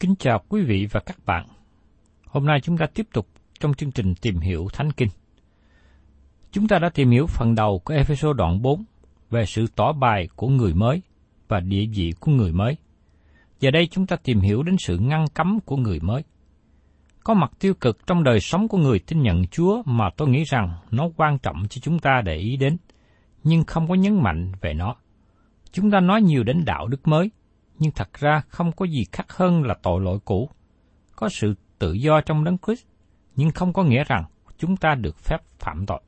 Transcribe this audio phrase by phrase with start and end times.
[0.00, 1.46] Kính chào quý vị và các bạn.
[2.26, 3.26] Hôm nay chúng ta tiếp tục
[3.60, 5.08] trong chương trình tìm hiểu Thánh Kinh.
[6.52, 8.84] Chúng ta đã tìm hiểu phần đầu của Ephesos đoạn 4
[9.30, 11.02] về sự tỏ bài của người mới
[11.48, 12.76] và địa vị của người mới.
[13.60, 16.22] Giờ đây chúng ta tìm hiểu đến sự ngăn cấm của người mới.
[17.24, 20.44] Có mặt tiêu cực trong đời sống của người tin nhận Chúa mà tôi nghĩ
[20.44, 22.76] rằng nó quan trọng cho chúng ta để ý đến,
[23.44, 24.96] nhưng không có nhấn mạnh về nó.
[25.72, 27.30] Chúng ta nói nhiều đến đạo đức mới,
[27.78, 30.50] nhưng thật ra không có gì khác hơn là tội lỗi cũ.
[31.16, 32.86] Có sự tự do trong đấng Christ,
[33.36, 34.24] nhưng không có nghĩa rằng
[34.58, 36.00] chúng ta được phép phạm tội.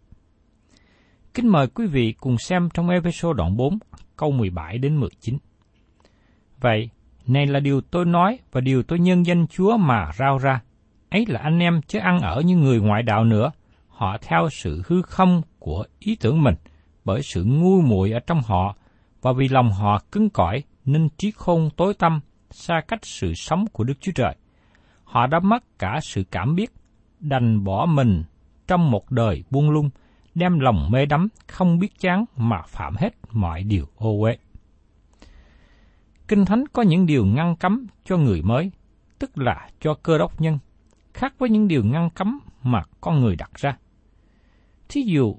[1.35, 3.79] Kính mời quý vị cùng xem trong episode đoạn 4,
[4.17, 5.39] câu 17 đến 19.
[6.61, 6.91] Vậy,
[7.27, 10.61] này là điều tôi nói và điều tôi nhân danh Chúa mà rao ra.
[11.11, 13.53] Ấy là anh em chứ ăn ở như người ngoại đạo nữa.
[13.89, 16.55] Họ theo sự hư không của ý tưởng mình,
[17.05, 18.77] bởi sự ngu muội ở trong họ,
[19.23, 22.21] và vì lòng họ cứng cỏi nên trí khôn tối tăm,
[22.51, 24.37] xa cách sự sống của Đức Chúa Trời.
[25.05, 26.73] Họ đã mất cả sự cảm biết,
[27.21, 28.25] đành bỏ mình
[28.67, 29.91] trong một đời buông lung,
[30.35, 34.37] đem lòng mê đắm, không biết chán mà phạm hết mọi điều ô uế.
[36.29, 38.71] Kinh Thánh có những điều ngăn cấm cho người mới,
[39.19, 40.59] tức là cho cơ đốc nhân,
[41.15, 43.77] khác với những điều ngăn cấm mà con người đặt ra.
[44.89, 45.37] Thí dụ,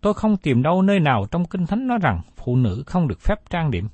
[0.00, 3.20] tôi không tìm đâu nơi nào trong Kinh Thánh nói rằng phụ nữ không được
[3.20, 3.88] phép trang điểm.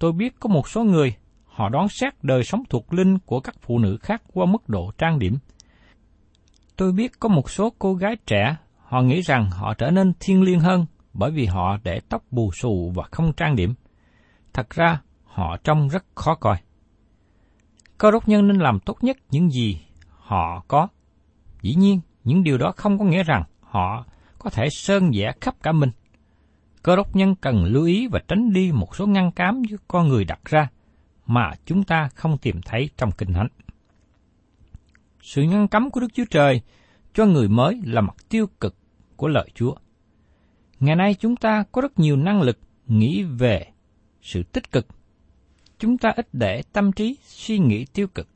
[0.00, 1.16] Tôi biết có một số người,
[1.46, 4.92] họ đoán xét đời sống thuộc linh của các phụ nữ khác qua mức độ
[4.98, 5.38] trang điểm.
[6.76, 10.42] Tôi biết có một số cô gái trẻ, họ nghĩ rằng họ trở nên thiên
[10.42, 13.74] liêng hơn bởi vì họ để tóc bù xù và không trang điểm.
[14.52, 16.56] Thật ra, họ trông rất khó coi.
[17.98, 19.80] Cơ đốc nhân nên làm tốt nhất những gì
[20.18, 20.88] họ có.
[21.62, 24.04] Dĩ nhiên, những điều đó không có nghĩa rằng họ
[24.38, 25.90] có thể sơn vẽ khắp cả mình.
[26.82, 30.08] Cơ đốc nhân cần lưu ý và tránh đi một số ngăn cám với con
[30.08, 30.68] người đặt ra
[31.26, 33.48] mà chúng ta không tìm thấy trong Kinh Thánh.
[35.22, 36.60] Sự ngăn cấm của Đức Chúa Trời
[37.14, 38.76] cho người mới là mặt tiêu cực
[39.16, 39.74] của lời Chúa.
[40.80, 43.66] Ngày nay chúng ta có rất nhiều năng lực nghĩ về
[44.22, 44.86] sự tích cực.
[45.78, 48.28] Chúng ta ít để tâm trí suy nghĩ tiêu cực.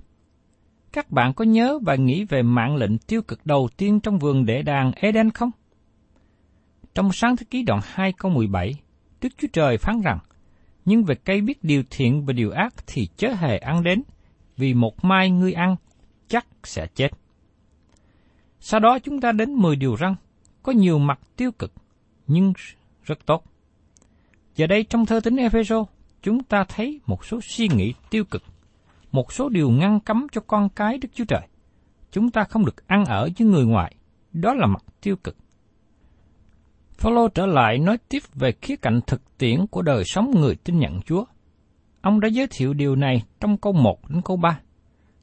[0.92, 4.46] Các bạn có nhớ và nghĩ về mạng lệnh tiêu cực đầu tiên trong vườn
[4.46, 5.50] đệ đàn Eden không?
[6.94, 8.74] Trong sáng thế ký đoạn 2 câu 17,
[9.20, 10.18] Đức Chúa Trời phán rằng,
[10.84, 14.02] Nhưng về cây biết điều thiện và điều ác thì chớ hề ăn đến,
[14.56, 15.76] vì một mai ngươi ăn,
[16.28, 17.08] chắc sẽ chết.
[18.60, 20.14] Sau đó chúng ta đến 10 điều răng,
[20.62, 21.72] có nhiều mặt tiêu cực,
[22.26, 22.52] nhưng
[23.04, 23.44] rất tốt.
[24.56, 25.84] Giờ đây trong thơ tính Epheso,
[26.22, 28.42] chúng ta thấy một số suy nghĩ tiêu cực.
[29.12, 31.48] một số điều ngăn cấm cho con cái Đức Chúa Trời.
[32.12, 33.94] Chúng ta không được ăn ở với người ngoài,
[34.32, 35.36] đó là mặt tiêu cực.
[36.98, 40.78] Phaolô trở lại nói tiếp về khía cạnh thực tiễn của đời sống người tin
[40.78, 41.24] nhận Chúa.
[42.00, 44.60] Ông đã giới thiệu điều này trong câu 1 đến câu 3.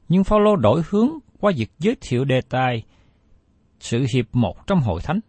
[0.08, 1.08] Nhưng Phaolô đổi hướng
[1.40, 2.82] qua việc giới thiệu đề tài
[3.80, 5.20] sự hiệp một trong hội thánh.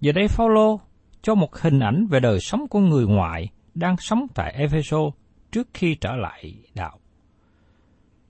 [0.00, 0.80] Giờ đây Phaolô
[1.22, 4.98] cho một hình ảnh về đời sống của người ngoại đang sống tại Epheso
[5.52, 6.98] trước khi trở lại đạo.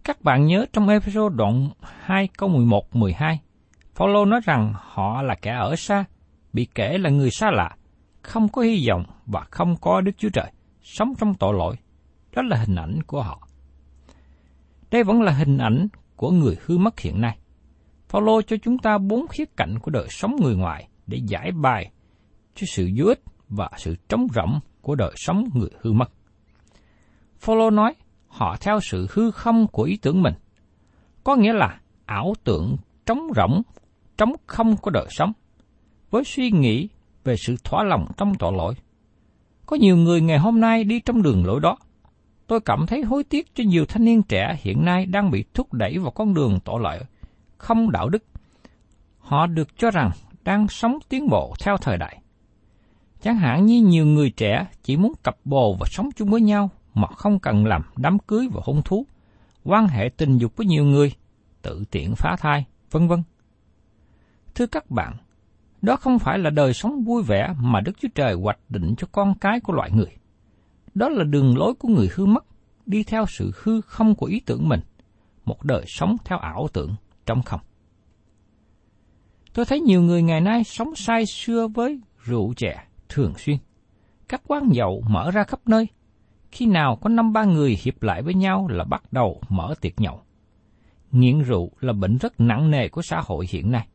[0.04, 3.36] Các bạn nhớ trong Epheso đoạn 2 câu 11-12,
[3.94, 6.04] Phaolô nói rằng họ là kẻ ở xa,
[6.54, 7.76] bị kể là người xa lạ,
[8.22, 10.52] không có hy vọng và không có Đức Chúa Trời,
[10.82, 11.76] sống trong tội lỗi.
[12.32, 13.48] Đó là hình ảnh của họ.
[14.90, 17.38] Đây vẫn là hình ảnh của người hư mất hiện nay.
[18.08, 21.90] Phaolô cho chúng ta bốn khía cạnh của đời sống người ngoài để giải bài
[22.54, 26.12] cho sự vô ích và sự trống rỗng của đời sống người hư mất.
[27.38, 27.94] Phaolô nói,
[28.28, 30.34] họ theo sự hư không của ý tưởng mình,
[31.24, 32.76] có nghĩa là ảo tưởng
[33.06, 33.62] trống rỗng,
[34.16, 35.32] trống không của đời sống,
[36.14, 36.88] với suy nghĩ
[37.25, 38.75] về sự thỏa lòng trong tội lỗi.
[39.66, 41.76] Có nhiều người ngày hôm nay đi trong đường lỗi đó.
[42.46, 45.72] Tôi cảm thấy hối tiếc cho nhiều thanh niên trẻ hiện nay đang bị thúc
[45.72, 46.99] đẩy vào con đường tội lỗi,
[47.58, 48.25] không đạo đức.
[49.19, 50.11] Họ được cho rằng
[50.44, 52.19] đang sống tiến bộ theo thời đại.
[53.22, 56.70] Chẳng hạn như nhiều người trẻ chỉ muốn cặp bồ và sống chung với nhau
[56.94, 59.06] mà không cần làm đám cưới và hôn thú,
[59.64, 61.12] quan hệ tình dục với nhiều người,
[61.62, 63.22] tự tiện phá thai, vân vân.
[64.55, 65.17] Thưa các bạn,
[65.84, 69.06] đó không phải là đời sống vui vẻ mà Đức Chúa Trời hoạch định cho
[69.12, 70.16] con cái của loại người.
[70.94, 72.44] Đó là đường lối của người hư mất,
[72.86, 74.81] đi theo sự hư không của ý tưởng mình,
[75.44, 76.94] một đời sống theo ảo tưởng,
[77.26, 77.60] trong không.
[79.54, 83.56] Tôi thấy nhiều người ngày nay sống sai xưa với rượu chè thường xuyên.
[84.28, 85.88] Các quán nhậu mở ra khắp nơi.
[86.50, 90.00] Khi nào có năm ba người hiệp lại với nhau là bắt đầu mở tiệc
[90.00, 90.22] nhậu.
[91.10, 93.88] Nghiện rượu là bệnh rất nặng nề của xã hội hiện nay.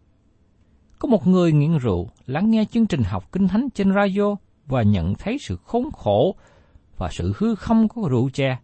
[1.00, 4.36] Có một người nghiện rượu lắng nghe chương trình học kinh thánh trên radio
[4.66, 6.36] và nhận thấy sự khốn khổ
[6.98, 8.58] và sự hư không của rượu chè,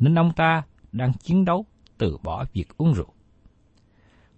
[0.00, 0.62] nên ông ta
[0.92, 1.66] đang chiến đấu
[1.98, 3.12] từ bỏ việc uống rượu.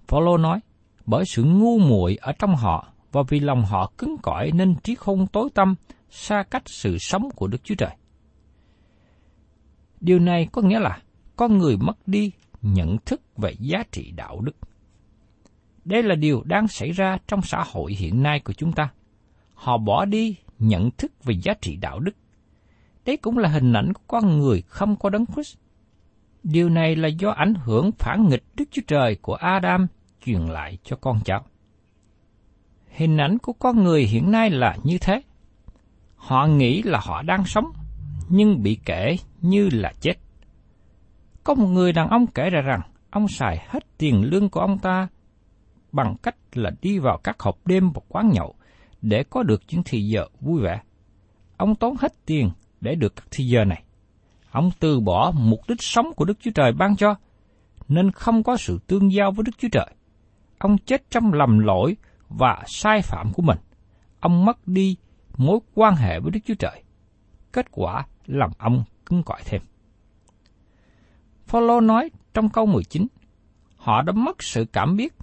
[0.09, 0.61] Phaolô nói,
[1.07, 4.95] bởi sự ngu muội ở trong họ và vì lòng họ cứng cỏi nên trí
[4.95, 5.75] khôn tối tâm,
[6.11, 7.97] xa cách sự sống của Đức Chúa Trời.
[10.01, 10.99] Điều này có nghĩa là
[11.37, 12.31] con người mất đi
[12.63, 14.57] nhận thức về giá trị đạo đức.
[15.85, 18.89] Đây là điều đang xảy ra trong xã hội hiện nay của chúng ta.
[19.55, 22.17] Họ bỏ đi nhận thức về giá trị đạo đức.
[23.05, 25.57] Đấy cũng là hình ảnh của con người không có đấng Christ.
[26.43, 29.87] Điều này là do ảnh hưởng phản nghịch Đức Chúa Trời của Adam
[30.25, 31.45] truyền lại cho con cháu.
[32.89, 35.23] Hình ảnh của con người hiện nay là như thế.
[36.17, 37.65] Họ nghĩ là họ đang sống,
[38.29, 40.15] nhưng bị kể như là chết.
[41.45, 44.79] Có một người đàn ông kể ra rằng ông xài hết tiền lương của ông
[44.79, 45.09] ta
[45.95, 48.55] bằng cách là đi vào các hộp đêm và quán nhậu
[49.03, 50.81] để có được những thị giờ vui vẻ.
[51.57, 52.51] Ông tốn hết tiền
[52.81, 53.85] để được các thị giờ này.
[54.51, 57.15] Ông từ bỏ mục đích sống của Đức Chúa Trời ban cho,
[57.89, 59.87] nên không có sự tương giao với Đức Chúa Trời.
[60.59, 61.97] Ông chết trong lầm lỗi
[62.29, 63.59] và sai phạm của mình.
[64.21, 64.97] Ông mất đi
[65.37, 66.83] mối quan hệ với Đức Chúa Trời.
[67.53, 69.63] Kết quả làm ông cứng cỏi thêm.
[71.47, 73.07] Phaolô nói trong câu 19,
[73.77, 75.15] họ đã mất sự cảm biết,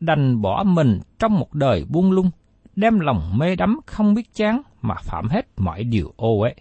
[0.00, 2.30] đành bỏ mình trong một đời buông lung,
[2.76, 6.54] đem lòng mê đắm không biết chán mà phạm hết mọi điều ô uế.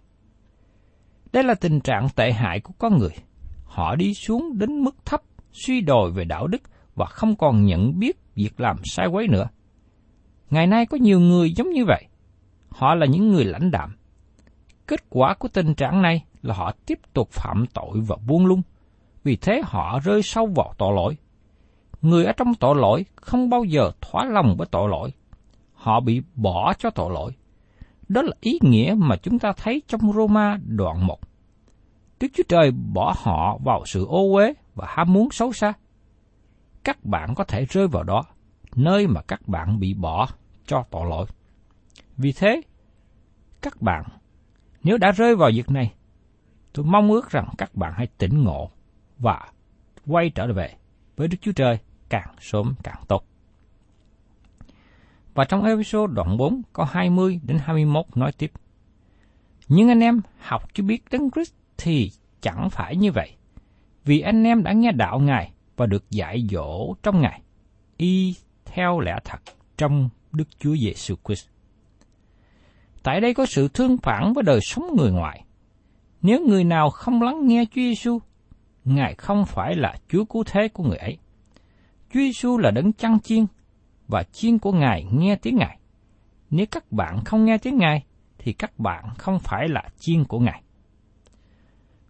[1.33, 3.15] Đây là tình trạng tệ hại của con người.
[3.65, 6.61] Họ đi xuống đến mức thấp, suy đồi về đạo đức
[6.95, 9.47] và không còn nhận biết việc làm sai quấy nữa.
[10.49, 12.05] Ngày nay có nhiều người giống như vậy.
[12.69, 13.95] Họ là những người lãnh đạm.
[14.87, 18.61] Kết quả của tình trạng này là họ tiếp tục phạm tội và buông lung.
[19.23, 21.17] Vì thế họ rơi sâu vào tội lỗi.
[22.01, 25.13] Người ở trong tội lỗi không bao giờ thỏa lòng với tội lỗi.
[25.73, 27.31] Họ bị bỏ cho tội lỗi.
[28.07, 31.19] Đó là ý nghĩa mà chúng ta thấy trong Roma đoạn 1.
[32.19, 35.73] Đức Chúa Trời bỏ họ vào sự ô uế và ham muốn xấu xa.
[36.83, 38.23] Các bạn có thể rơi vào đó,
[38.75, 40.27] nơi mà các bạn bị bỏ
[40.65, 41.25] cho tội lỗi.
[42.17, 42.61] Vì thế,
[43.61, 44.03] các bạn,
[44.83, 45.93] nếu đã rơi vào việc này,
[46.73, 48.69] tôi mong ước rằng các bạn hãy tỉnh ngộ
[49.17, 49.51] và
[50.07, 50.73] quay trở về
[51.15, 51.79] với Đức Chúa Trời
[52.09, 53.23] càng sớm càng tốt.
[55.33, 58.51] Và trong episode đoạn 4 có 20 đến 21 nói tiếp.
[59.67, 62.11] Nhưng anh em học chưa biết Đấng Christ thì
[62.41, 63.35] chẳng phải như vậy.
[64.05, 67.41] Vì anh em đã nghe đạo Ngài và được dạy dỗ trong Ngài,
[67.97, 68.35] y
[68.65, 69.39] theo lẽ thật
[69.77, 71.47] trong Đức Chúa Giêsu Christ.
[73.03, 75.43] Tại đây có sự thương phản với đời sống người ngoại.
[76.21, 78.19] Nếu người nào không lắng nghe Chúa Giêsu,
[78.85, 81.17] Ngài không phải là Chúa cứu thế của người ấy.
[82.09, 83.45] Chúa Giêsu là đấng chăn chiên,
[84.07, 85.79] và chiên của Ngài nghe tiếng Ngài.
[86.49, 88.03] Nếu các bạn không nghe tiếng Ngài,
[88.37, 90.63] thì các bạn không phải là chiên của Ngài.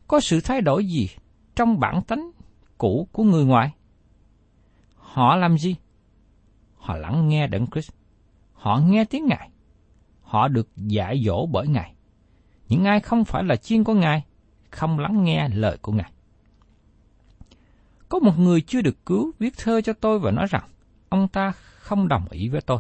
[0.08, 1.10] Có sự thay đổi gì
[1.56, 2.32] trong bản tánh
[2.78, 3.72] cũ của người ngoài?
[4.96, 5.76] Họ làm gì?
[6.76, 7.92] Họ lắng nghe Đấng Christ.
[8.54, 9.50] Họ nghe tiếng Ngài.
[10.22, 11.94] Họ được dạy dỗ bởi Ngài.
[12.68, 14.24] Những ai không phải là chiên của Ngài,
[14.70, 16.12] không lắng nghe lời của Ngài.
[18.10, 20.64] Có một người chưa được cứu viết thơ cho tôi và nói rằng,
[21.10, 22.80] ông ta không đồng ý với tôi.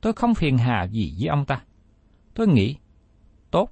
[0.00, 1.62] Tôi không phiền hà gì với ông ta.
[2.34, 2.76] Tôi nghĩ,
[3.50, 3.70] tốt,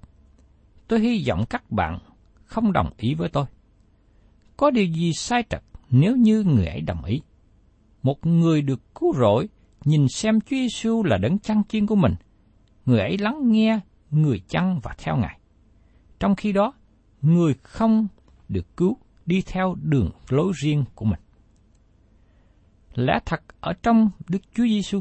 [0.88, 1.98] tôi hy vọng các bạn
[2.44, 3.44] không đồng ý với tôi.
[4.56, 7.20] Có điều gì sai trật nếu như người ấy đồng ý?
[8.02, 9.48] Một người được cứu rỗi
[9.84, 12.14] nhìn xem Chúa Giêsu là đấng chăn chiên của mình,
[12.86, 15.38] người ấy lắng nghe người chăn và theo Ngài.
[16.20, 16.72] Trong khi đó,
[17.22, 18.08] người không
[18.48, 18.96] được cứu
[19.30, 21.20] đi theo đường lối riêng của mình.
[22.94, 25.00] Lẽ thật ở trong Đức Chúa Giêsu,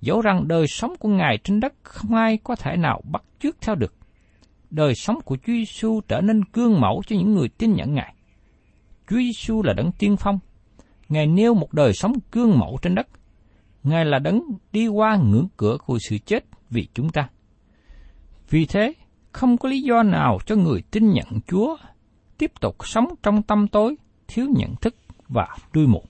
[0.00, 3.60] dẫu rằng đời sống của Ngài trên đất không ai có thể nào bắt chước
[3.60, 3.94] theo được.
[4.70, 8.14] Đời sống của Chúa Giêsu trở nên gương mẫu cho những người tin nhận Ngài.
[9.10, 10.38] Chúa Giêsu là đấng tiên phong.
[11.08, 13.08] Ngài nêu một đời sống gương mẫu trên đất.
[13.82, 14.40] Ngài là đấng
[14.72, 17.28] đi qua ngưỡng cửa của sự chết vì chúng ta.
[18.50, 18.92] Vì thế,
[19.32, 21.76] không có lý do nào cho người tin nhận Chúa
[22.38, 23.96] tiếp tục sống trong tâm tối,
[24.28, 24.96] thiếu nhận thức
[25.28, 26.02] và đuôi mù.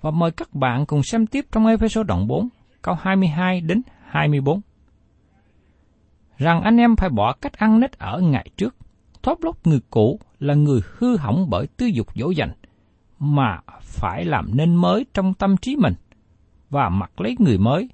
[0.00, 2.48] Và mời các bạn cùng xem tiếp trong Ephesos đoạn 4,
[2.82, 4.60] câu 22 đến 24.
[6.36, 8.76] Rằng anh em phải bỏ cách ăn nết ở ngày trước,
[9.22, 12.52] thoát lốt người cũ là người hư hỏng bởi tư dục dỗ dành,
[13.18, 15.94] mà phải làm nên mới trong tâm trí mình,
[16.70, 17.88] và mặc lấy người mới,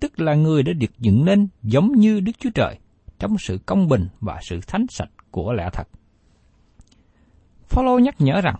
[0.00, 2.78] tức là người đã được dựng nên giống như Đức Chúa Trời,
[3.18, 5.88] trong sự công bình và sự thánh sạch của lẽ thật.
[7.68, 8.56] Phaolô nhắc nhở rằng,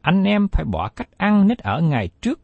[0.00, 2.40] anh em phải bỏ cách ăn nết ở ngày trước,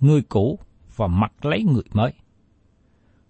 [0.00, 0.58] người cũ
[0.96, 2.12] và mặc lấy người mới.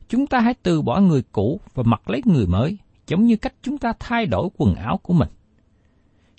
[0.09, 3.55] Chúng ta hãy từ bỏ người cũ và mặc lấy người mới, giống như cách
[3.63, 5.29] chúng ta thay đổi quần áo của mình.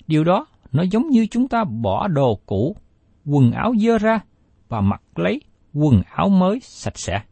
[0.06, 2.76] Điều đó nó giống như chúng ta bỏ đồ cũ,
[3.24, 4.20] quần áo dơ ra
[4.68, 5.40] và mặc lấy
[5.74, 7.22] quần áo mới sạch sẽ.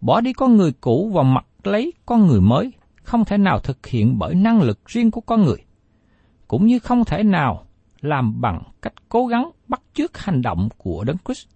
[0.00, 2.72] Bỏ đi con người cũ và mặc lấy con người mới
[3.08, 5.64] không thể nào thực hiện bởi năng lực riêng của con người,
[6.48, 7.66] cũng như không thể nào
[8.00, 11.46] làm bằng cách cố gắng bắt chước hành động của Đấng Christ.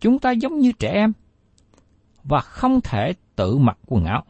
[0.00, 1.12] Chúng ta giống như trẻ em
[2.24, 4.24] và không thể tự mặc quần áo.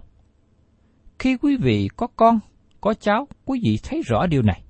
[1.18, 2.40] Khi quý vị có con,
[2.80, 4.62] có cháu, quý vị thấy rõ điều này.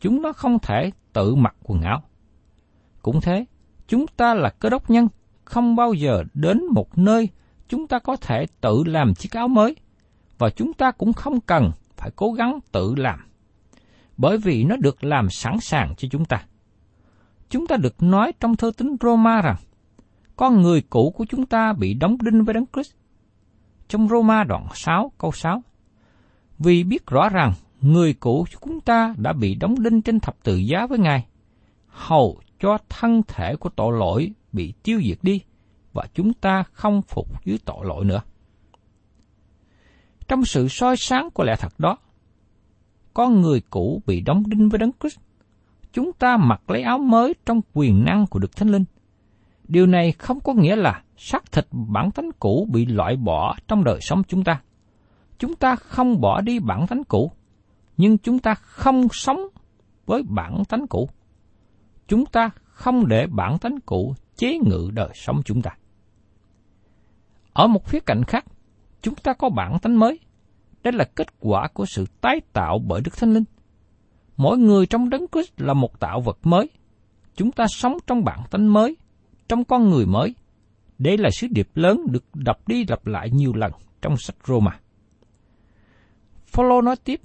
[0.00, 2.02] Chúng nó không thể tự mặc quần áo.
[3.02, 3.44] Cũng thế,
[3.88, 5.08] chúng ta là cơ đốc nhân,
[5.44, 7.28] không bao giờ đến một nơi
[7.68, 9.76] chúng ta có thể tự làm chiếc áo mới,
[10.38, 13.20] và chúng ta cũng không cần phải cố gắng tự làm
[14.16, 16.44] bởi vì nó được làm sẵn sàng cho chúng ta.
[17.50, 19.56] Chúng ta được nói trong thơ tín Roma rằng,
[20.36, 22.92] con người cũ của chúng ta bị đóng đinh với Đấng Christ.
[23.88, 25.62] Trong Roma đoạn 6 câu 6,
[26.58, 30.36] vì biết rõ rằng người cũ của chúng ta đã bị đóng đinh trên thập
[30.42, 31.26] tự giá với Ngài,
[31.88, 35.40] hầu cho thân thể của tội lỗi bị tiêu diệt đi,
[35.92, 38.20] và chúng ta không phục dưới tội lỗi nữa.
[40.28, 41.96] Trong sự soi sáng của lẽ thật đó,
[43.14, 45.18] con người cũ bị đóng đinh với đấng Christ.
[45.92, 48.84] Chúng ta mặc lấy áo mới trong quyền năng của Đức Thánh Linh.
[49.68, 53.84] Điều này không có nghĩa là xác thịt bản tánh cũ bị loại bỏ trong
[53.84, 54.60] đời sống chúng ta.
[55.38, 57.32] Chúng ta không bỏ đi bản tánh cũ,
[57.96, 59.40] nhưng chúng ta không sống
[60.06, 61.08] với bản tánh cũ.
[62.08, 65.70] Chúng ta không để bản tánh cũ chế ngự đời sống chúng ta.
[67.52, 68.44] Ở một khía cạnh khác,
[69.04, 70.18] chúng ta có bản tánh mới,
[70.82, 73.44] đây là kết quả của sự tái tạo bởi Đức Thánh Linh.
[74.36, 76.70] Mỗi người trong đấng Christ là một tạo vật mới.
[77.36, 78.96] Chúng ta sống trong bản tánh mới,
[79.48, 80.34] trong con người mới.
[80.98, 84.80] Đây là sứ điệp lớn được đọc đi lặp lại nhiều lần trong sách Roma.
[86.46, 87.20] Phaolô nói tiếp,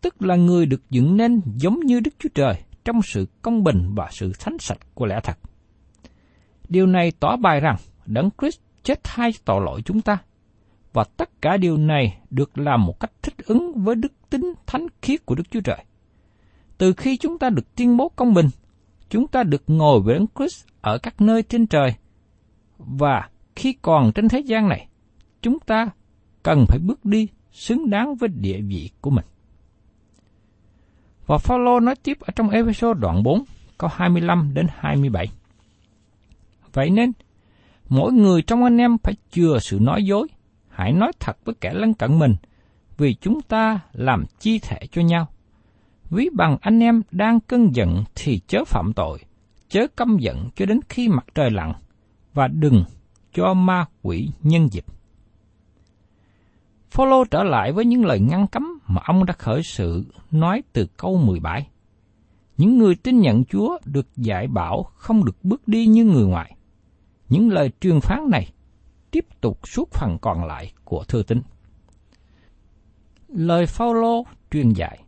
[0.00, 2.54] tức là người được dựng nên giống như Đức Chúa Trời
[2.84, 5.38] trong sự công bình và sự thánh sạch của lẽ thật.
[6.68, 7.76] Điều này tỏ bài rằng
[8.06, 10.18] Đấng Christ chết thay tội lỗi chúng ta,
[10.92, 14.86] và tất cả điều này được làm một cách thích ứng với đức tính thánh
[15.02, 15.84] khiết của Đức Chúa Trời.
[16.78, 18.48] Từ khi chúng ta được tuyên bố công bình,
[19.10, 21.94] chúng ta được ngồi với Đấng Christ ở các nơi trên trời.
[22.78, 24.88] Và khi còn trên thế gian này,
[25.42, 25.90] chúng ta
[26.42, 29.24] cần phải bước đi xứng đáng với địa vị của mình.
[31.26, 33.44] Và Phaolô nói tiếp ở trong Ephesos đoạn 4,
[33.78, 35.26] câu 25 đến 27.
[36.72, 37.12] Vậy nên,
[37.88, 40.28] mỗi người trong anh em phải chừa sự nói dối,
[40.78, 42.36] hãy nói thật với kẻ lân cận mình,
[42.96, 45.26] vì chúng ta làm chi thể cho nhau,
[46.10, 49.18] Ví bằng anh em đang cơn giận thì chớ phạm tội,
[49.68, 51.72] chớ căm giận cho đến khi mặt trời lặn,
[52.34, 52.84] và đừng
[53.34, 54.84] cho ma quỷ nhân dịp.
[56.92, 60.86] Follow trở lại với những lời ngăn cấm mà ông đã khởi sự nói từ
[60.96, 61.68] câu 17.
[62.56, 66.56] Những người tin nhận Chúa được dạy bảo không được bước đi như người ngoại.
[67.28, 68.52] Những lời truyền phán này
[69.10, 71.42] tiếp tục suốt phần còn lại của thư tín.
[73.28, 74.98] Lời Phaolô truyền dạy: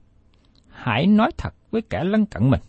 [0.68, 2.60] Hãy nói thật với kẻ lân cận mình.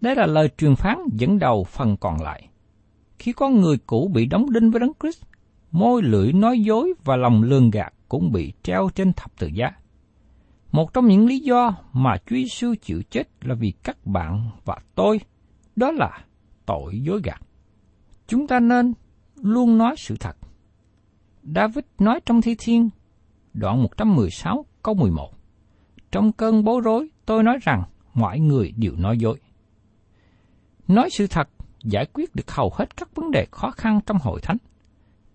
[0.00, 2.48] Đây là lời truyền phán dẫn đầu phần còn lại.
[3.18, 5.22] Khi con người cũ bị đóng đinh với đấng Christ,
[5.70, 9.70] môi lưỡi nói dối và lòng lường gạt cũng bị treo trên thập tự giá.
[10.72, 14.78] Một trong những lý do mà Chúa Giêsu chịu chết là vì các bạn và
[14.94, 15.20] tôi,
[15.76, 16.24] đó là
[16.66, 17.40] tội dối gạt.
[18.26, 18.94] Chúng ta nên
[19.44, 20.36] luôn nói sự thật.
[21.42, 22.90] David nói trong Thi Thiên,
[23.54, 25.30] đoạn 116 câu 11.
[26.12, 27.82] Trong cơn bối rối, tôi nói rằng
[28.14, 29.40] mọi người đều nói dối.
[30.88, 31.48] Nói sự thật
[31.82, 34.56] giải quyết được hầu hết các vấn đề khó khăn trong hội thánh.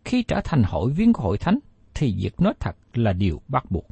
[0.06, 1.60] Khi trở thành hội viên của hội thánh,
[1.94, 3.88] thì việc nói thật là điều bắt buộc.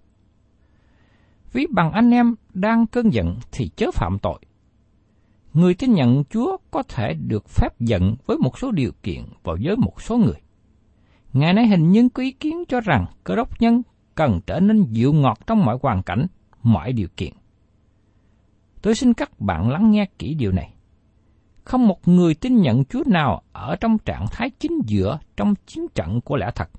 [1.53, 4.39] Ví bằng anh em đang cơn giận thì chớ phạm tội.
[5.57, 9.53] Người tin nhận Chúa có thể được phép giận với một số điều kiện và
[9.63, 10.41] với một số người.
[11.33, 13.81] Ngày nay hình như có ý kiến cho rằng cơ đốc nhân
[14.15, 16.27] cần trở nên dịu ngọt trong mọi hoàn cảnh,
[16.63, 17.33] mọi điều kiện.
[18.81, 20.73] Tôi xin các bạn lắng nghe kỹ điều này.
[21.63, 25.87] Không một người tin nhận Chúa nào ở trong trạng thái chính giữa trong chiến
[25.95, 26.69] trận của lẽ thật.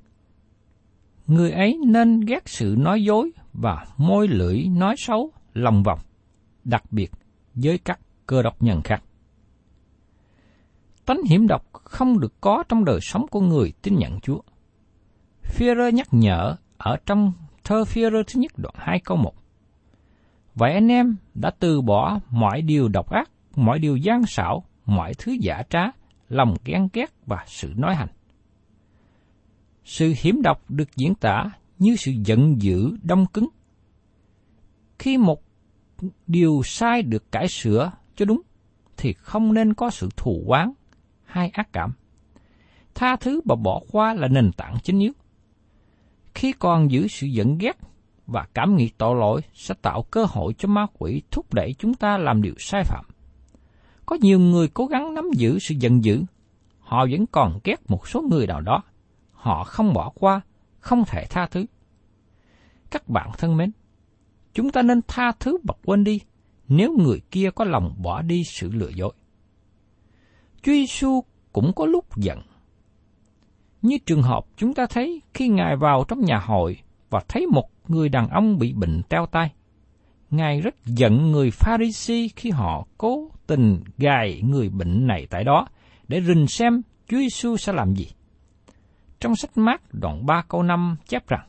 [1.27, 5.99] Người ấy nên ghét sự nói dối và môi lưỡi nói xấu lòng vòng,
[6.65, 7.11] đặc biệt
[7.55, 9.03] với các cơ độc nhân khác.
[11.07, 14.41] Tánh hiểm độc không được có trong đời sống của người tin nhận Chúa.
[15.43, 17.33] Führer nhắc nhở ở trong
[17.65, 19.33] thơ Führer thứ nhất đoạn 2 câu 1.
[20.55, 25.15] Vậy anh em đã từ bỏ mọi điều độc ác, mọi điều gian xảo, mọi
[25.19, 25.81] thứ giả trá,
[26.29, 28.09] lòng ghen ghét và sự nói hành.
[29.85, 33.49] Sự hiểm độc được diễn tả như sự giận dữ đông cứng.
[34.99, 35.43] Khi một
[36.27, 38.41] điều sai được cải sửa cho đúng,
[38.97, 40.73] thì không nên có sự thù oán
[41.25, 41.93] hay ác cảm.
[42.95, 45.13] Tha thứ và bỏ qua là nền tảng chính yếu.
[46.35, 47.77] Khi còn giữ sự giận ghét
[48.27, 51.95] và cảm nghĩ tội lỗi sẽ tạo cơ hội cho ma quỷ thúc đẩy chúng
[51.95, 53.05] ta làm điều sai phạm.
[54.07, 56.23] Có nhiều người cố gắng nắm giữ sự giận dữ,
[56.79, 58.83] họ vẫn còn ghét một số người nào đó.
[59.33, 60.41] Họ không bỏ qua,
[60.81, 61.67] không thể tha thứ.
[62.91, 63.73] Các bạn thân mến,
[64.55, 66.21] chúng ta nên tha thứ và quên đi
[66.69, 69.13] nếu người kia có lòng bỏ đi sự lừa dối.
[70.63, 71.21] Chúa Giêsu
[71.53, 72.39] cũng có lúc giận.
[73.83, 76.77] Như trường hợp chúng ta thấy khi Ngài vào trong nhà hội
[77.11, 79.53] và thấy một người đàn ông bị bệnh treo tay.
[80.31, 85.67] Ngài rất giận người Pharisee khi họ cố tình gài người bệnh này tại đó
[86.09, 88.07] để rình xem Chúa Giêsu sẽ làm gì.
[89.21, 91.49] Trong sách mát đoạn 3 câu 5 chép rằng,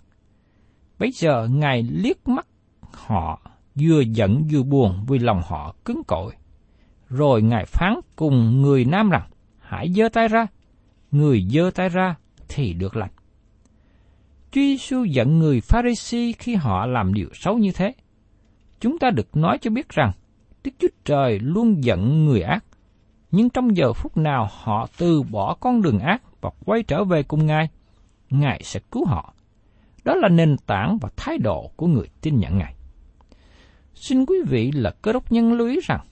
[0.99, 2.47] Bây giờ Ngài liếc mắt
[2.93, 6.31] họ vừa giận vừa buồn vì lòng họ cứng cỏi.
[7.09, 9.29] Rồi Ngài phán cùng người nam rằng,
[9.59, 10.47] hãy giơ tay ra,
[11.11, 12.15] người giơ tay ra
[12.47, 13.11] thì được lành.
[14.51, 17.93] Chúa Giêsu giận người Pharisee khi họ làm điều xấu như thế.
[18.79, 20.11] Chúng ta được nói cho biết rằng
[20.63, 22.65] Đức Chúa Trời luôn giận người ác,
[23.31, 27.23] nhưng trong giờ phút nào họ từ bỏ con đường ác và quay trở về
[27.23, 27.69] cùng Ngài,
[28.29, 29.33] Ngài sẽ cứu họ.
[30.03, 32.75] Đó là nền tảng và thái độ của người tin nhận Ngài.
[33.99, 36.05] Xin quý vị là cơ đốc nhân lưu ý rằng,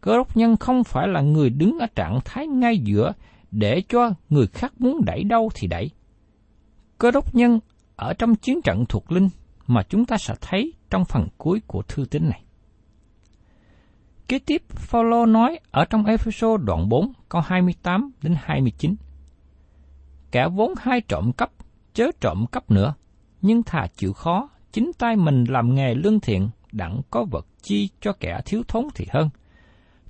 [0.00, 3.12] cơ đốc nhân không phải là người đứng ở trạng thái ngay giữa
[3.50, 5.90] để cho người khác muốn đẩy đâu thì đẩy.
[6.98, 7.60] Cơ đốc nhân
[7.96, 9.28] ở trong chiến trận thuộc linh
[9.66, 12.42] mà chúng ta sẽ thấy trong phần cuối của thư tín này.
[14.28, 18.94] Kế tiếp, Phaolô nói ở trong Epheso đoạn 4, câu 28 đến 29.
[20.30, 21.50] Kẻ vốn hai trộm cắp,
[21.94, 22.94] chớ trộm cắp nữa,
[23.42, 27.88] nhưng thà chịu khó, chính tay mình làm nghề lương thiện, đặng có vật chi
[28.00, 29.30] cho kẻ thiếu thốn thì hơn.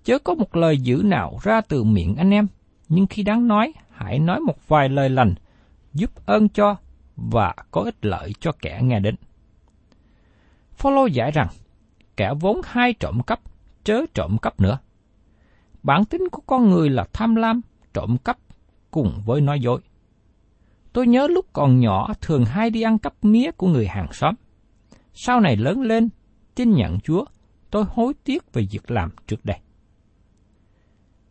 [0.05, 2.47] Chớ có một lời dữ nào ra từ miệng anh em,
[2.89, 5.35] nhưng khi đáng nói, hãy nói một vài lời lành,
[5.95, 6.77] giúp ơn cho
[7.17, 9.15] và có ích lợi cho kẻ nghe đến.
[10.73, 11.49] Phaolô giải rằng,
[12.17, 13.41] kẻ vốn hai trộm cắp,
[13.85, 14.79] chớ trộm cắp nữa.
[15.83, 17.61] Bản tính của con người là tham lam,
[17.95, 18.39] trộm cắp
[18.91, 19.81] cùng với nói dối.
[20.93, 24.35] Tôi nhớ lúc còn nhỏ thường hay đi ăn cắp mía của người hàng xóm.
[25.15, 26.09] Sau này lớn lên,
[26.55, 27.25] tin nhận Chúa,
[27.71, 29.59] tôi hối tiếc về việc làm trước đây.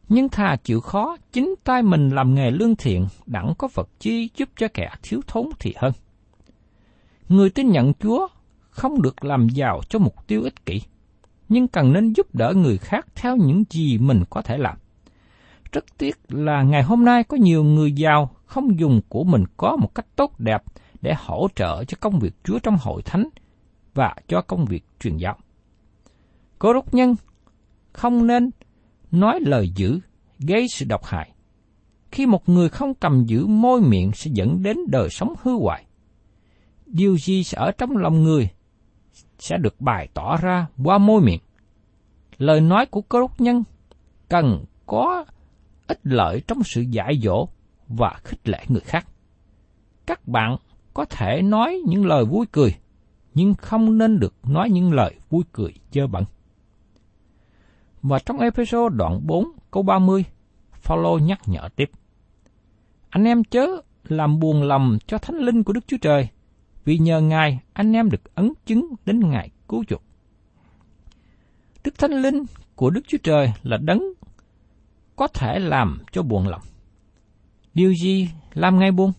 [0.10, 4.30] Nhưng thà chịu khó, chính tay mình làm nghề lương thiện, đặng có vật chi
[4.36, 5.94] giúp cho kẻ thiếu thốn thì hơn.
[7.30, 8.28] Người tin nhận Chúa
[8.70, 10.82] không được làm giàu cho mục tiêu ích kỷ.
[11.50, 14.78] nhưng cần nên giúp đỡ người khác theo những gì mình có thể làm.
[15.72, 19.76] Rất tiếc là ngày hôm nay có nhiều người giàu không dùng của mình có
[19.76, 20.64] một cách tốt đẹp
[21.02, 23.30] để hỗ trợ cho công việc Chúa trong hội thánh
[24.00, 25.38] và cho công việc truyền giáo.
[26.60, 27.16] Cô đốc nhân
[27.94, 28.50] không nên
[29.12, 30.00] nói lời dữ
[30.40, 31.32] gây sự độc hại.
[32.12, 35.86] Khi một người không cầm giữ môi miệng sẽ dẫn đến đời sống hư hoại.
[36.86, 38.50] Điều gì sẽ ở trong lòng người
[39.40, 41.42] sẽ được bày tỏ ra qua môi miệng.
[42.38, 43.64] Lời nói của cơ đốc nhân
[44.30, 45.26] cần có
[45.88, 47.48] ích lợi trong sự dạy dỗ
[47.88, 49.08] và khích lệ người khác.
[50.06, 50.58] Các bạn
[50.94, 52.76] có thể nói những lời vui cười,
[53.40, 56.24] nhưng không nên được nói những lời vui cười chơ bẩn.
[58.02, 60.26] Và trong episode đoạn 4 câu 30,
[60.72, 61.92] Phaolô nhắc nhở tiếp.
[63.10, 63.68] Anh em chớ
[64.04, 66.28] làm buồn lòng cho thánh linh của Đức Chúa Trời,
[66.86, 70.04] vì nhờ Ngài anh em được ấn chứng đến Ngài cứu chuộc.
[71.84, 72.44] Đức Thánh Linh
[72.76, 74.04] của Đức Chúa Trời là đấng
[75.16, 76.62] có thể làm cho buồn lòng.
[77.74, 79.12] Điều gì làm ngay buồn?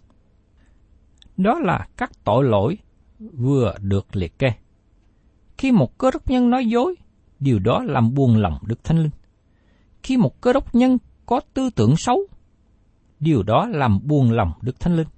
[1.37, 2.79] Đó là các tội lỗi
[3.21, 4.53] vừa được liệt kê.
[5.59, 6.95] Khi một cơ đốc nhân nói dối,
[7.41, 9.11] điều đó làm buồn lòng Đức Thánh Linh.
[10.03, 12.27] Khi một cơ đốc nhân có tư tưởng xấu,
[13.21, 15.09] điều đó làm buồn lòng Đức Thánh Linh.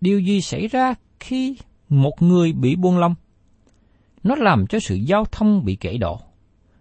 [0.00, 1.56] Điều gì xảy ra khi
[1.88, 3.14] một người bị buông lòng?
[4.22, 6.20] Nó làm cho sự giao thông bị kể đổ.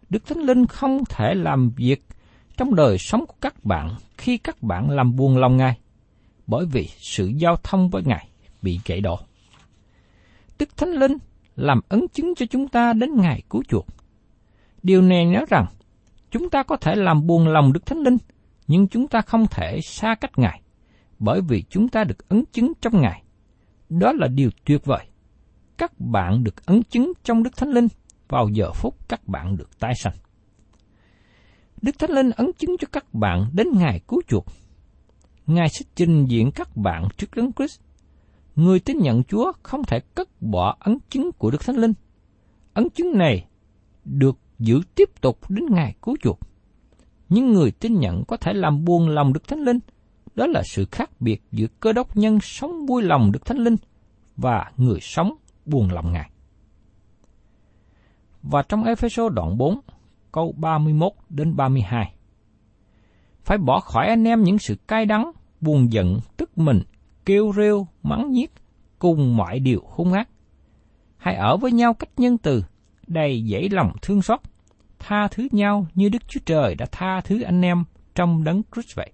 [0.10, 2.04] Đức Thánh Linh không thể làm việc
[2.58, 5.78] trong đời sống của các bạn khi các bạn làm buồn lòng Ngài,
[6.48, 8.28] bởi vì sự giao thông với Ngài
[8.62, 9.20] bị kể đổ.
[10.62, 11.18] Đức Thánh Linh
[11.56, 13.88] làm ấn chứng cho chúng ta đến ngày cứu chuộc.
[14.84, 15.66] Điều này nói rằng,
[16.32, 18.18] chúng ta có thể làm buồn lòng Đức Thánh Linh,
[18.68, 20.62] nhưng chúng ta không thể xa cách Ngài,
[21.20, 23.24] bởi vì chúng ta được ấn chứng trong Ngài.
[23.90, 25.06] Đó là điều tuyệt vời.
[25.78, 27.88] Các bạn được ấn chứng trong Đức Thánh Linh
[28.28, 30.16] vào giờ phút các bạn được tái sanh.
[31.82, 34.46] Đức Thánh Linh ấn chứng cho các bạn đến ngày cứu chuộc.
[35.48, 37.82] Ngài sẽ trình diện các bạn trước Đấng Christ.
[38.56, 41.94] Người tin nhận Chúa không thể cất bỏ ấn chứng của Đức Thánh Linh.
[42.74, 43.46] Ấn chứng này
[44.06, 46.40] được giữ tiếp tục đến ngày cứu chuộc.
[47.30, 49.80] Nhưng người tin nhận có thể làm buồn lòng Đức Thánh Linh.
[50.36, 53.76] Đó là sự khác biệt giữa cơ đốc nhân sống vui lòng Đức Thánh Linh
[54.38, 55.36] và người sống
[55.66, 56.32] buồn lòng Ngài.
[58.44, 59.80] Và trong Ephesos đoạn 4,
[60.32, 62.14] câu 31 đến 32.
[63.44, 66.82] Phải bỏ khỏi anh em những sự cay đắng, buồn giận, tức mình,
[67.26, 68.52] kêu rêu, mắng nhiếc,
[69.00, 70.30] cùng mọi điều hung ác.
[71.18, 72.64] Hãy ở với nhau cách nhân từ,
[73.08, 74.40] đầy dễ lòng thương xót,
[75.00, 77.84] tha thứ nhau như Đức Chúa Trời đã tha thứ anh em
[78.16, 79.12] trong đấng Christ vậy.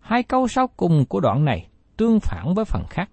[0.00, 3.10] Hai câu sau cùng của đoạn này tương phản với phần khác.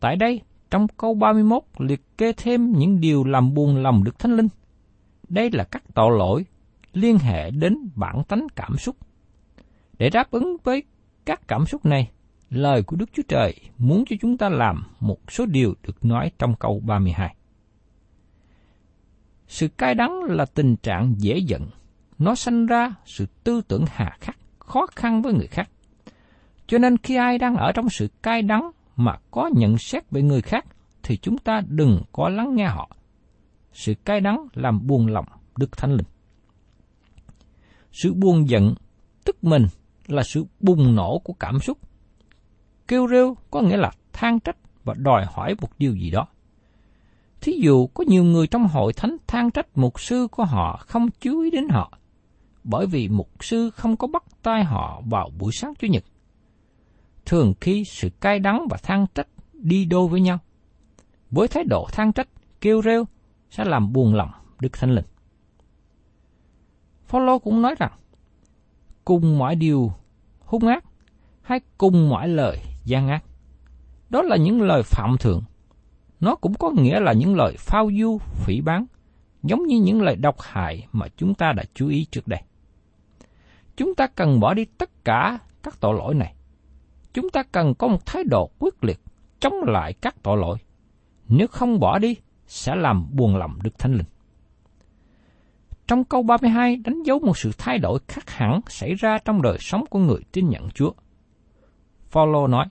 [0.00, 4.36] Tại đây, trong câu 31 liệt kê thêm những điều làm buồn lòng Đức Thánh
[4.36, 4.48] Linh.
[5.28, 6.44] Đây là các tội lỗi
[6.92, 8.96] liên hệ đến bản tánh cảm xúc.
[9.98, 10.82] Để đáp ứng với
[11.30, 12.10] các cảm xúc này,
[12.50, 16.30] lời của Đức Chúa Trời muốn cho chúng ta làm một số điều được nói
[16.38, 17.34] trong câu 32.
[19.46, 21.68] Sự cay đắng là tình trạng dễ giận,
[22.18, 25.70] nó sanh ra sự tư tưởng hà khắc, khó khăn với người khác.
[26.66, 30.22] Cho nên khi ai đang ở trong sự cay đắng mà có nhận xét về
[30.22, 30.64] người khác,
[31.02, 32.90] thì chúng ta đừng có lắng nghe họ.
[33.72, 36.06] Sự cay đắng làm buồn lòng Đức Thánh Linh.
[37.92, 38.74] Sự buồn giận,
[39.24, 39.66] tức mình
[40.12, 41.78] là sự bùng nổ của cảm xúc.
[42.88, 46.26] Kêu rêu có nghĩa là than trách và đòi hỏi một điều gì đó.
[47.40, 51.10] Thí dụ có nhiều người trong hội thánh than trách mục sư của họ không
[51.20, 51.98] chú ý đến họ,
[52.64, 56.04] bởi vì mục sư không có bắt tay họ vào buổi sáng Chủ nhật.
[57.26, 60.38] Thường khi sự cay đắng và than trách đi đôi với nhau,
[61.30, 62.28] với thái độ than trách,
[62.60, 63.04] kêu rêu
[63.50, 65.04] sẽ làm buồn lòng Đức Thánh Linh.
[67.06, 67.92] Phaolô cũng nói rằng,
[69.04, 69.92] cùng mọi điều
[70.50, 70.84] hung ác
[71.42, 73.24] hay cùng mọi lời gian ác.
[74.10, 75.42] Đó là những lời phạm thượng.
[76.20, 78.86] Nó cũng có nghĩa là những lời phao du, phỉ bán,
[79.42, 82.42] giống như những lời độc hại mà chúng ta đã chú ý trước đây.
[83.76, 86.34] Chúng ta cần bỏ đi tất cả các tội lỗi này.
[87.12, 89.00] Chúng ta cần có một thái độ quyết liệt
[89.40, 90.58] chống lại các tội lỗi.
[91.28, 94.06] Nếu không bỏ đi, sẽ làm buồn lòng Đức Thánh Linh.
[95.90, 99.56] Trong câu 32 đánh dấu một sự thay đổi khác hẳn xảy ra trong đời
[99.60, 100.92] sống của người tin nhận Chúa.
[102.08, 102.66] Phaolô nói: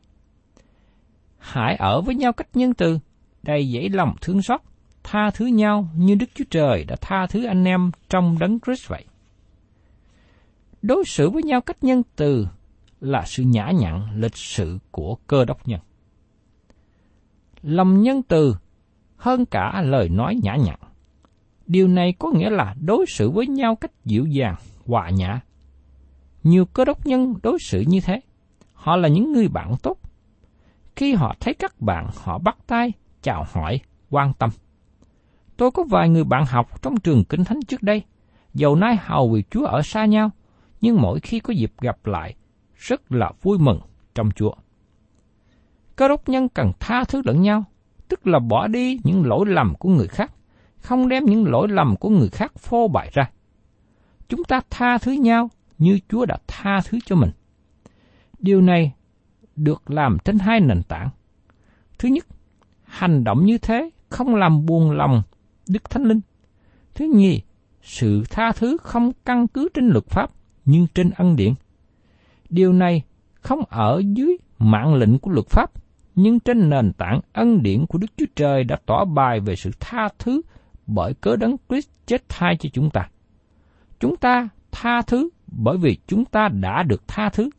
[1.37, 2.99] Hãy ở với nhau cách nhân từ,
[3.43, 4.61] đầy dễ lòng thương xót,
[5.03, 8.87] tha thứ nhau như Đức Chúa Trời đã tha thứ anh em trong đấng Christ
[8.87, 9.05] vậy.
[10.81, 12.47] Đối xử với nhau cách nhân từ
[12.99, 15.79] là sự nhã nhặn lịch sự của cơ đốc nhân.
[17.61, 18.55] Lòng nhân từ
[19.17, 20.79] hơn cả lời nói nhã nhặn.
[21.69, 24.55] Điều này có nghĩa là đối xử với nhau cách dịu dàng,
[24.85, 25.39] hòa nhã.
[26.43, 28.21] Nhiều cơ đốc nhân đối xử như thế.
[28.73, 29.97] Họ là những người bạn tốt.
[30.95, 33.79] Khi họ thấy các bạn, họ bắt tay, chào hỏi,
[34.09, 34.49] quan tâm.
[35.57, 38.03] Tôi có vài người bạn học trong trường kinh thánh trước đây,
[38.53, 40.29] dầu nay hầu vì Chúa ở xa nhau,
[40.81, 42.35] nhưng mỗi khi có dịp gặp lại,
[42.75, 43.79] rất là vui mừng
[44.15, 44.53] trong Chúa.
[45.95, 47.63] Cơ đốc nhân cần tha thứ lẫn nhau,
[48.07, 50.31] tức là bỏ đi những lỗi lầm của người khác,
[50.89, 53.29] không đem những lỗi lầm của người khác phô bày ra.
[54.29, 57.31] Chúng ta tha thứ nhau như Chúa đã tha thứ cho mình.
[58.39, 58.93] Điều này
[59.55, 61.09] được làm trên hai nền tảng.
[61.99, 62.25] Thứ nhất,
[62.83, 65.21] hành động như thế không làm buồn lòng
[65.67, 66.21] Đức Thánh Linh.
[66.95, 67.41] Thứ nhì,
[67.81, 70.31] sự tha thứ không căn cứ trên luật pháp,
[70.65, 71.53] nhưng trên ân điển.
[72.49, 75.71] Điều này không ở dưới mạng lệnh của luật pháp,
[76.15, 79.71] nhưng trên nền tảng ân điển của Đức Chúa Trời đã tỏ bài về sự
[79.79, 80.41] tha thứ
[80.93, 83.09] bởi cớ đấng Christ chết thay cho chúng ta.
[83.99, 87.49] Chúng ta tha thứ bởi vì chúng ta đã được tha thứ.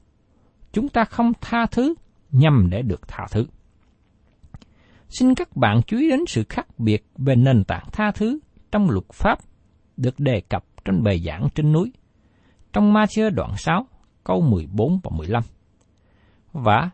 [0.73, 1.95] Chúng ta không tha thứ
[2.31, 3.47] nhằm để được tha thứ.
[5.09, 8.39] Xin các bạn chú ý đến sự khác biệt về nền tảng tha thứ
[8.73, 9.39] trong luật pháp
[9.97, 11.93] được đề cập trong bài giảng trên núi,
[12.73, 13.87] trong Ma-thiơ đoạn 6,
[14.25, 15.43] câu 14 và 15.
[16.53, 16.91] Và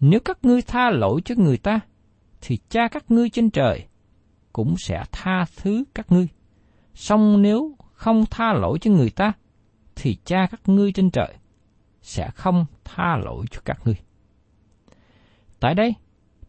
[0.00, 1.80] nếu các ngươi tha lỗi cho người ta,
[2.40, 3.86] thì cha các ngươi trên trời
[4.56, 6.28] cũng sẽ tha thứ các ngươi.
[6.94, 9.32] Song nếu không tha lỗi cho người ta,
[9.96, 11.34] thì cha các ngươi trên trời
[12.02, 13.94] sẽ không tha lỗi cho các ngươi.
[15.60, 15.94] Tại đây,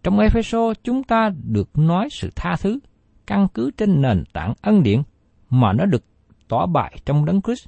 [0.04, 2.80] trong Epheso chúng ta được nói sự tha thứ
[3.26, 5.02] căn cứ trên nền tảng ân điển
[5.50, 6.06] mà nó được
[6.48, 7.68] tỏ bại trong đấng Christ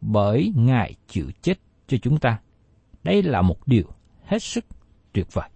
[0.00, 1.54] bởi Ngài chịu chết
[1.86, 2.38] cho chúng ta.
[3.02, 3.86] Đây là một điều
[4.24, 4.64] hết sức
[5.12, 5.48] tuyệt vời.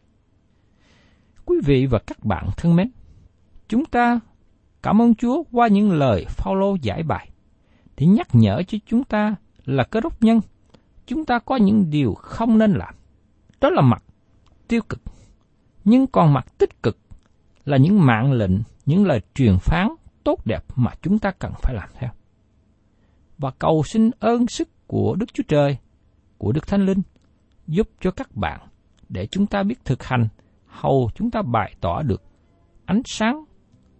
[1.45, 2.91] Quý vị và các bạn thân mến,
[3.71, 4.21] chúng ta
[4.83, 7.31] cảm ơn Chúa qua những lời Phaolô giải bài
[7.97, 10.41] để nhắc nhở cho chúng ta là cơ đốc nhân,
[11.07, 12.95] chúng ta có những điều không nên làm.
[13.61, 14.03] Đó là mặt
[14.69, 15.01] tiêu cực
[15.85, 16.99] nhưng còn mặt tích cực
[17.65, 19.89] là những mạng lệnh, những lời truyền phán
[20.25, 22.11] tốt đẹp mà chúng ta cần phải làm theo.
[23.39, 25.77] Và cầu xin ơn sức của Đức Chúa Trời,
[26.39, 27.03] của Đức Thánh Linh,
[27.67, 28.61] giúp cho các bạn
[29.09, 30.29] để chúng ta biết thực hành,
[30.67, 32.23] hầu chúng ta bày tỏ được
[32.85, 33.45] ánh sáng,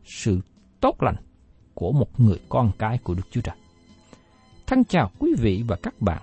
[0.05, 0.41] sự
[0.81, 1.17] tốt lành
[1.75, 3.57] của một người con cái của Đức Chúa Trời.
[4.67, 6.23] Thân chào quý vị và các bạn,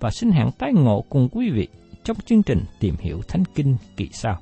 [0.00, 1.68] và xin hẹn tái ngộ cùng quý vị
[2.04, 4.40] trong chương trình Tìm hiểu Thánh Kinh kỳ sau.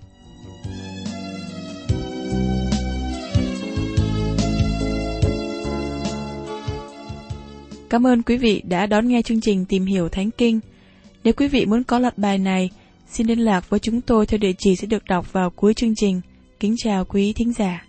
[7.90, 10.60] Cảm ơn quý vị đã đón nghe chương trình Tìm hiểu Thánh Kinh.
[11.24, 12.70] Nếu quý vị muốn có loạt bài này,
[13.06, 15.94] xin liên lạc với chúng tôi theo địa chỉ sẽ được đọc vào cuối chương
[15.96, 16.20] trình.
[16.60, 17.86] Kính chào quý thính giả.